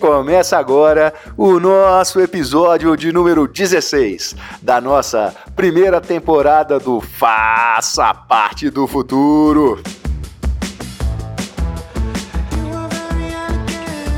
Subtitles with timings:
[0.00, 8.70] começa agora o nosso episódio de número 16 da nossa primeira temporada do Faça Parte
[8.70, 9.82] do Futuro.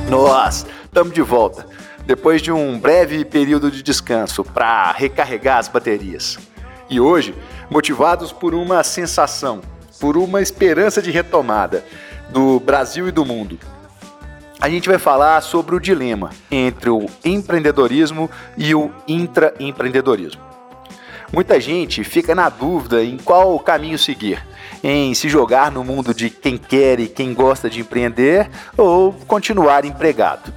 [0.09, 1.67] Nós estamos de volta
[2.07, 6.39] depois de um breve período de descanso para recarregar as baterias.
[6.89, 7.35] E hoje,
[7.69, 9.61] motivados por uma sensação,
[10.01, 11.85] por uma esperança de retomada
[12.31, 13.59] do Brasil e do mundo
[14.63, 20.41] a gente vai falar sobre o dilema entre o empreendedorismo e o intraempreendedorismo.
[21.33, 24.41] Muita gente fica na dúvida em qual caminho seguir,
[24.81, 29.85] em se jogar no mundo de quem quer e quem gosta de empreender ou continuar
[29.85, 30.55] empregado.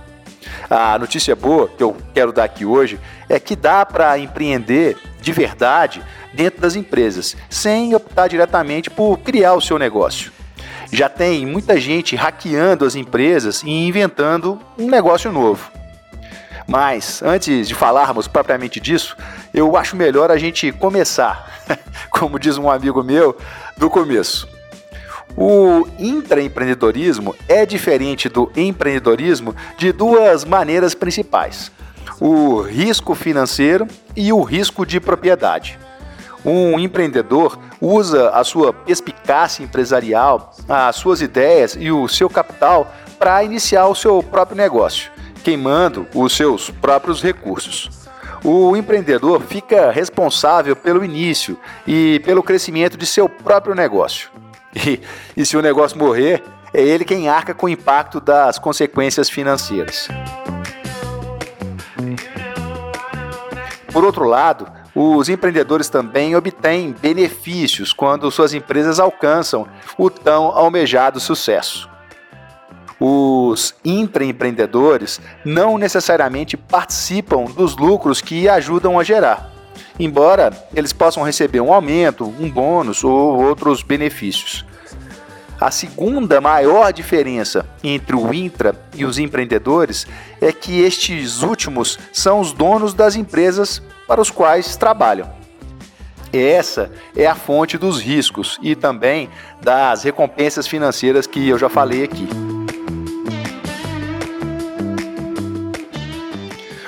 [0.70, 5.32] A notícia boa que eu quero dar aqui hoje é que dá para empreender de
[5.32, 10.35] verdade dentro das empresas, sem optar diretamente por criar o seu negócio.
[10.92, 15.72] Já tem muita gente hackeando as empresas e inventando um negócio novo.
[16.68, 19.16] Mas antes de falarmos propriamente disso,
[19.54, 21.64] eu acho melhor a gente começar,
[22.10, 23.38] como diz um amigo meu,
[23.78, 24.48] do começo.
[25.38, 31.72] O intraempreendedorismo é diferente do empreendedorismo de duas maneiras principais:
[32.20, 35.78] o risco financeiro e o risco de propriedade.
[36.46, 43.44] Um empreendedor usa a sua perspicácia empresarial, as suas ideias e o seu capital para
[43.44, 45.12] iniciar o seu próprio negócio,
[45.44, 47.90] queimando os seus próprios recursos.
[48.44, 51.58] O empreendedor fica responsável pelo início
[51.88, 54.30] e pelo crescimento de seu próprio negócio.
[54.76, 55.00] E,
[55.38, 60.10] e se o negócio morrer, é ele quem arca com o impacto das consequências financeiras.
[63.94, 69.68] Por outro lado, os empreendedores também obtêm benefícios quando suas empresas alcançam
[69.98, 71.90] o tão almejado sucesso.
[72.98, 79.52] Os intraempreendedores não necessariamente participam dos lucros que ajudam a gerar,
[80.00, 84.66] embora eles possam receber um aumento, um bônus ou outros benefícios.
[85.60, 90.08] A segunda maior diferença entre o intra e os empreendedores
[90.40, 95.30] é que estes últimos são os donos das empresas para os quais trabalham.
[96.34, 99.30] Essa é a fonte dos riscos e também
[99.62, 102.28] das recompensas financeiras que eu já falei aqui.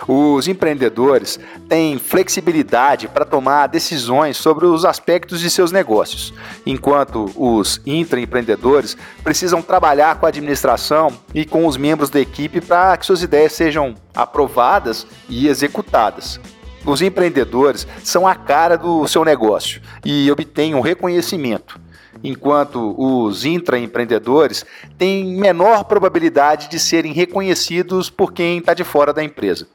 [0.09, 6.33] Os empreendedores têm flexibilidade para tomar decisões sobre os aspectos de seus negócios,
[6.65, 12.95] enquanto os intraempreendedores precisam trabalhar com a administração e com os membros da equipe para
[12.95, 16.39] que suas ideias sejam aprovadas e executadas.
[16.87, 21.77] Os empreendedores são a cara do seu negócio e obtêm um reconhecimento,
[22.23, 24.65] enquanto os intraempreendedores
[24.97, 29.67] têm menor probabilidade de serem reconhecidos por quem está de fora da empresa.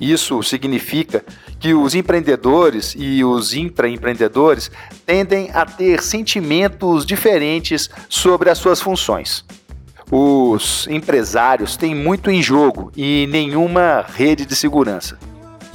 [0.00, 1.24] Isso significa
[1.58, 4.70] que os empreendedores e os intraempreendedores
[5.04, 9.44] tendem a ter sentimentos diferentes sobre as suas funções.
[10.12, 15.18] Os empresários têm muito em jogo e nenhuma rede de segurança.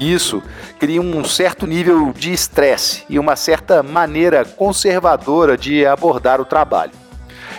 [0.02, 0.42] Isso
[0.80, 6.92] cria um certo nível de estresse e uma certa maneira conservadora de abordar o trabalho.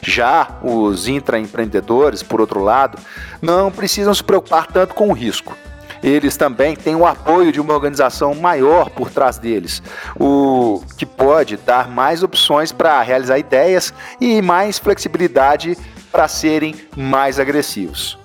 [0.02, 2.98] Já os intraempreendedores, por outro lado,
[3.40, 5.56] não precisam se preocupar tanto com o risco.
[6.02, 9.80] Eles também têm o apoio de uma organização maior por trás deles,
[10.18, 15.78] o que pode dar mais opções para realizar ideias e mais flexibilidade
[16.10, 18.18] para serem mais agressivos.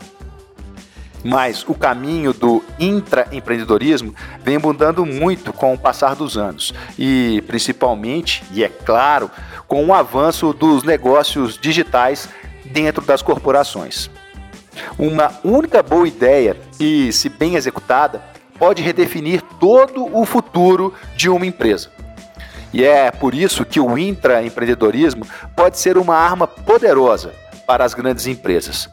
[1.27, 8.45] Mas o caminho do intraempreendedorismo vem mudando muito com o passar dos anos e, principalmente,
[8.53, 9.29] e é claro,
[9.67, 12.29] com o avanço dos negócios digitais
[12.63, 14.09] dentro das corporações.
[14.97, 18.23] Uma única boa ideia e, se bem executada,
[18.57, 21.91] pode redefinir todo o futuro de uma empresa.
[22.71, 25.27] E é por isso que o intraempreendedorismo
[25.57, 27.33] pode ser uma arma poderosa
[27.65, 28.89] para as grandes empresas.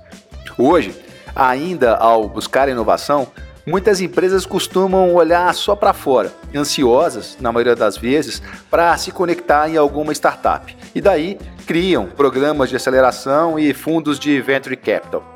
[0.58, 3.26] Hoje, Ainda ao buscar inovação,
[3.66, 8.40] muitas empresas costumam olhar só para fora, ansiosas, na maioria das vezes,
[8.70, 10.76] para se conectar em alguma startup.
[10.94, 15.34] E daí criam programas de aceleração e fundos de venture capital.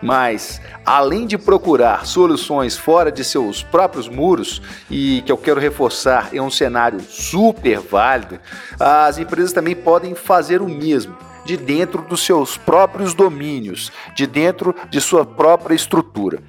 [0.00, 6.30] Mas, além de procurar soluções fora de seus próprios muros, e que eu quero reforçar
[6.32, 8.38] é um cenário super válido,
[8.78, 11.16] as empresas também podem fazer o mesmo
[11.48, 16.42] de dentro dos seus próprios domínios, de dentro de sua própria estrutura.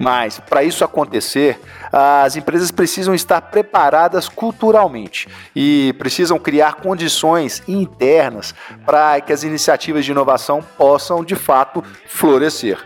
[0.00, 1.60] Mas, para isso acontecer,
[1.92, 8.52] as empresas precisam estar preparadas culturalmente e precisam criar condições internas
[8.84, 12.84] para que as iniciativas de inovação possam de fato florescer.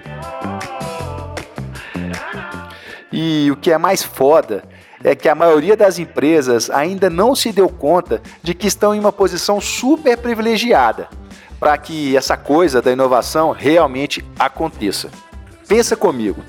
[3.11, 4.63] E o que é mais foda
[5.03, 9.01] é que a maioria das empresas ainda não se deu conta de que estão em
[9.01, 11.09] uma posição super privilegiada
[11.61, 15.11] para que essa coisa da inovação realmente aconteça.
[15.69, 16.43] Pensa comigo,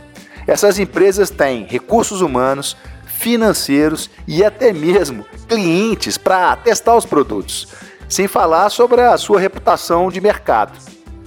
[0.48, 2.76] essas empresas têm recursos humanos,
[3.06, 7.68] financeiros e até mesmo clientes para testar os produtos,
[8.10, 10.72] sem falar sobre a sua reputação de mercado.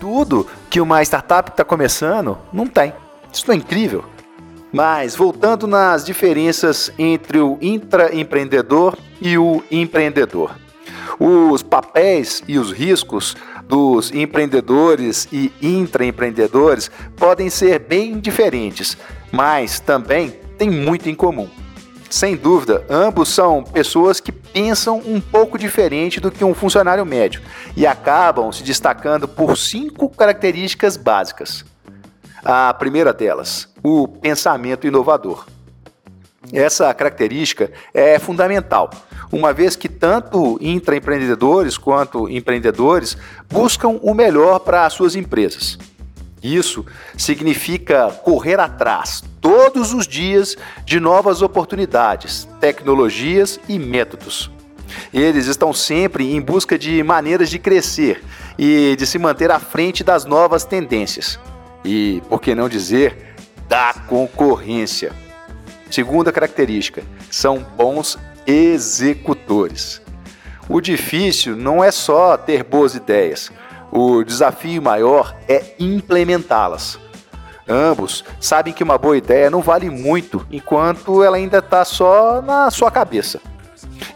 [0.01, 2.93] Tudo que uma startup está começando não tem.
[3.33, 4.05] Isso é incrível?
[4.73, 10.57] Mas voltando nas diferenças entre o intraempreendedor e o empreendedor.
[11.19, 13.37] Os papéis e os riscos
[13.69, 18.97] dos empreendedores e intraempreendedores podem ser bem diferentes,
[19.33, 21.49] mas também têm muito em comum.
[22.11, 27.43] Sem dúvida, ambos são pessoas que pensam um pouco diferente do que um funcionário médio
[27.77, 31.65] e acabam se destacando por cinco características básicas.
[32.45, 35.47] A primeira delas, o pensamento inovador.
[36.53, 38.91] Essa característica é fundamental,
[39.35, 43.17] uma vez que tanto intraempreendedores quanto empreendedores
[43.51, 45.77] buscam o melhor para as suas empresas.
[46.43, 46.85] Isso
[47.17, 54.51] significa correr atrás todos os dias de novas oportunidades, tecnologias e métodos.
[55.13, 58.23] Eles estão sempre em busca de maneiras de crescer
[58.57, 61.41] e de se manter à frente das novas tendências.
[61.85, 63.35] E, por que não dizer,
[63.69, 65.13] da concorrência.
[65.91, 70.01] Segunda característica: são bons executores.
[70.69, 73.53] O difícil não é só ter boas ideias,
[73.93, 76.99] o desafio maior é implementá-las.
[77.69, 82.71] Ambos sabem que uma boa ideia não vale muito enquanto ela ainda está só na
[82.71, 83.41] sua cabeça.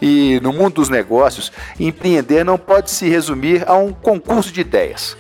[0.03, 5.17] E no mundo dos negócios, empreender não pode se resumir a um concurso de ideias.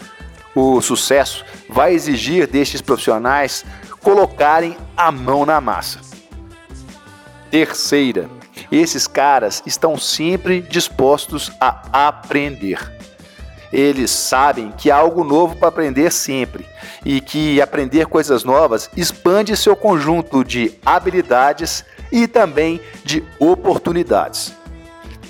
[0.54, 3.64] O sucesso vai exigir destes profissionais
[4.00, 6.00] colocarem a mão na massa.
[7.50, 8.28] Terceira,
[8.70, 12.98] esses caras estão sempre dispostos a aprender.
[13.72, 16.66] Eles sabem que há algo novo para aprender sempre
[17.04, 24.56] e que aprender coisas novas expande seu conjunto de habilidades e também de oportunidades.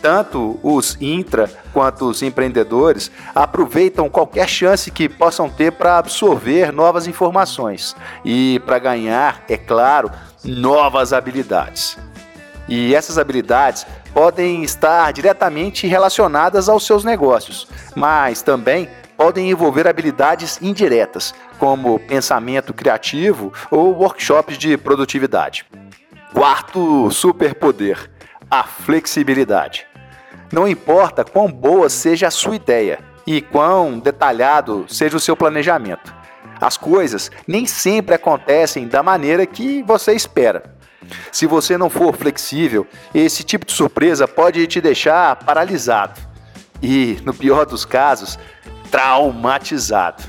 [0.00, 7.08] Tanto os intra quanto os empreendedores aproveitam qualquer chance que possam ter para absorver novas
[7.08, 10.08] informações e para ganhar, é claro,
[10.44, 11.98] novas habilidades.
[12.68, 17.66] E essas habilidades podem estar diretamente relacionadas aos seus negócios,
[17.96, 25.66] mas também podem envolver habilidades indiretas, como pensamento criativo ou workshops de produtividade.
[26.32, 28.10] Quarto superpoder:
[28.50, 29.86] a flexibilidade.
[30.52, 36.14] Não importa quão boa seja a sua ideia e quão detalhado seja o seu planejamento,
[36.60, 40.77] as coisas nem sempre acontecem da maneira que você espera.
[41.32, 46.20] Se você não for flexível, esse tipo de surpresa pode te deixar paralisado
[46.82, 48.38] e, no pior dos casos,
[48.90, 50.22] traumatizado.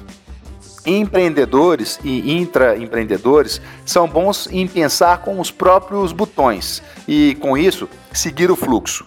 [0.86, 8.50] Empreendedores e intraempreendedores são bons em pensar com os próprios botões e, com isso, seguir
[8.50, 9.06] o fluxo.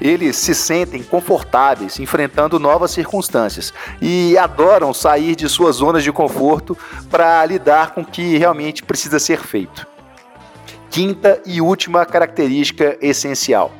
[0.00, 6.76] Eles se sentem confortáveis enfrentando novas circunstâncias e adoram sair de suas zonas de conforto
[7.10, 9.89] para lidar com o que realmente precisa ser feito.
[10.90, 13.70] Quinta e última característica essencial: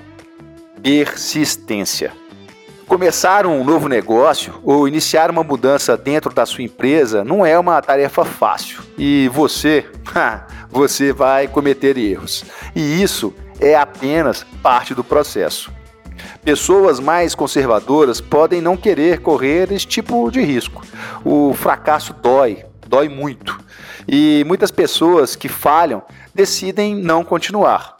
[0.80, 2.12] persistência.
[2.86, 7.82] Começar um novo negócio ou iniciar uma mudança dentro da sua empresa não é uma
[7.82, 9.84] tarefa fácil e você,
[10.70, 12.44] você vai cometer erros.
[12.74, 15.72] E isso é apenas parte do processo.
[16.44, 20.82] Pessoas mais conservadoras podem não querer correr esse tipo de risco.
[21.24, 23.59] O fracasso dói, dói muito.
[24.06, 26.02] E muitas pessoas que falham
[26.34, 27.96] decidem não continuar.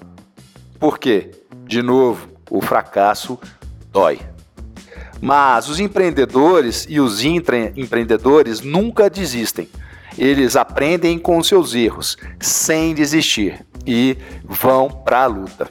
[0.78, 1.30] Por quê?
[1.64, 3.38] De novo, o fracasso
[3.92, 4.20] dói.
[5.20, 9.68] Mas os empreendedores e os intraempreendedores nunca desistem.
[10.16, 15.70] Eles aprendem com seus erros, sem desistir, e vão para a luta.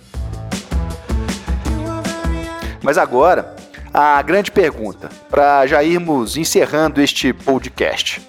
[2.82, 3.56] Mas agora,
[3.94, 8.22] a grande pergunta, para já irmos encerrando este podcast.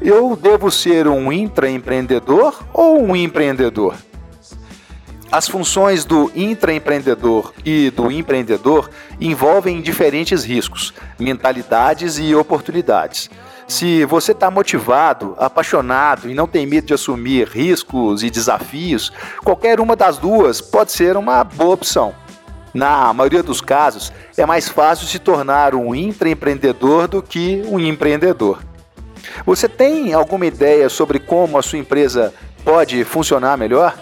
[0.00, 3.96] Eu devo ser um intraempreendedor ou um empreendedor?
[5.30, 8.88] As funções do intraempreendedor e do empreendedor
[9.20, 13.28] envolvem diferentes riscos, mentalidades e oportunidades.
[13.66, 19.12] Se você está motivado, apaixonado e não tem medo de assumir riscos e desafios,
[19.44, 22.14] qualquer uma das duas pode ser uma boa opção.
[22.72, 28.67] Na maioria dos casos, é mais fácil se tornar um intraempreendedor do que um empreendedor.
[29.44, 32.32] Você tem alguma ideia sobre como a sua empresa
[32.64, 33.96] pode funcionar melhor?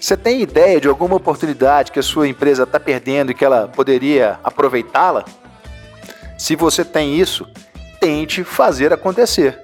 [0.00, 3.66] Você tem ideia de alguma oportunidade que a sua empresa está perdendo e que ela
[3.66, 5.24] poderia aproveitá-la?
[6.38, 7.46] Se você tem isso,
[7.98, 9.60] tente fazer acontecer.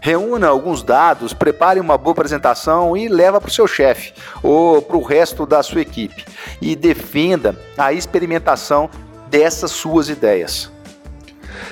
[0.00, 4.96] Reúna alguns dados, prepare uma boa apresentação e leva para o seu chefe ou para
[4.96, 6.24] o resto da sua equipe
[6.60, 8.88] e defenda a experimentação
[9.28, 10.71] dessas suas ideias.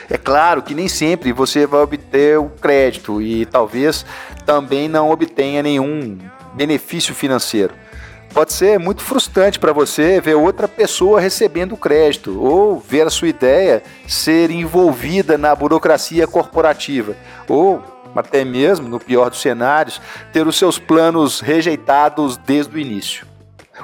[0.09, 4.05] É claro que nem sempre você vai obter o crédito e talvez
[4.45, 6.19] também não obtenha nenhum
[6.55, 7.75] benefício financeiro.
[8.33, 13.29] Pode ser muito frustrante para você ver outra pessoa recebendo crédito ou ver a sua
[13.29, 17.17] ideia ser envolvida na burocracia corporativa
[17.49, 17.83] ou
[18.15, 20.01] até mesmo, no pior dos cenários,
[20.33, 23.27] ter os seus planos rejeitados desde o início.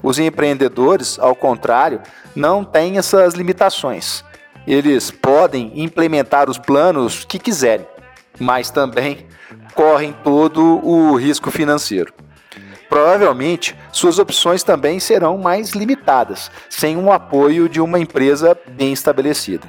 [0.02, 2.00] Os empreendedores, ao contrário,
[2.34, 4.24] não têm essas limitações.
[4.66, 7.86] Eles podem implementar os planos que quiserem,
[8.38, 9.26] mas também
[9.74, 12.12] correm todo o risco financeiro.
[12.88, 19.68] Provavelmente, suas opções também serão mais limitadas, sem o apoio de uma empresa bem estabelecida.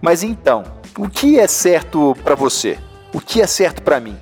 [0.00, 0.64] Mas então,
[0.96, 2.78] o que é certo para você?
[3.12, 4.16] O que é certo para mim?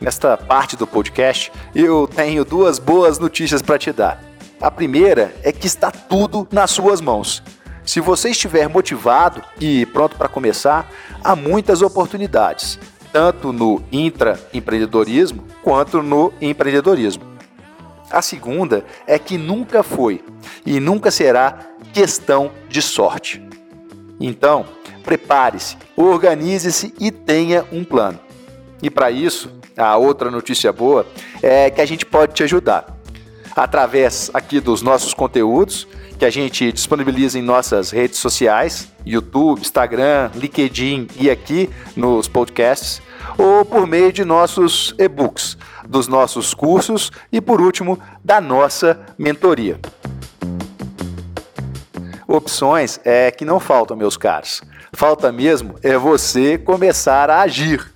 [0.00, 4.22] Nesta parte do podcast, eu tenho duas boas notícias para te dar.
[4.60, 7.42] A primeira é que está tudo nas suas mãos.
[7.84, 10.90] Se você estiver motivado e pronto para começar,
[11.22, 12.78] há muitas oportunidades,
[13.12, 17.24] tanto no intraempreendedorismo quanto no empreendedorismo.
[18.10, 20.24] A segunda é que nunca foi
[20.64, 21.58] e nunca será
[21.92, 23.46] questão de sorte.
[24.18, 24.64] Então,
[25.02, 28.18] prepare-se, organize-se e tenha um plano.
[28.82, 31.06] E para isso, a outra notícia boa
[31.42, 32.94] é que a gente pode te ajudar
[33.54, 35.86] através aqui dos nossos conteúdos
[36.18, 43.02] que a gente disponibiliza em nossas redes sociais, YouTube, Instagram, LinkedIn e aqui nos podcasts,
[43.36, 45.56] ou por meio de nossos e-books,
[45.86, 49.78] dos nossos cursos e por último, da nossa mentoria.
[52.26, 54.62] Opções é que não faltam, meus caros.
[54.92, 57.93] Falta mesmo é você começar a agir.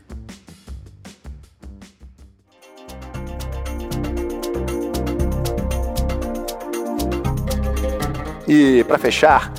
[8.48, 9.52] E para fechar,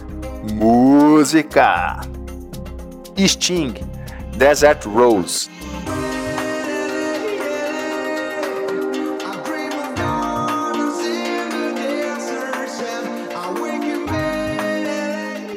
[0.52, 2.02] música.
[3.16, 3.76] Sting,
[4.36, 5.48] Desert Rose.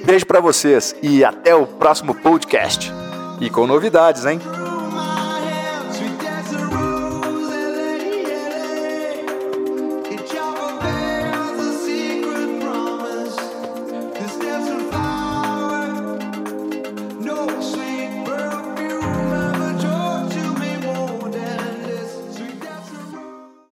[0.04, 2.92] Beijo para vocês e até o próximo podcast.
[3.40, 4.38] E com novidades, hein?